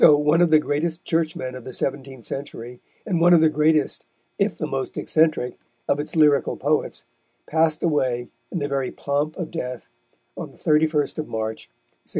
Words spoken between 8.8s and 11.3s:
pomp of death, on the 31st of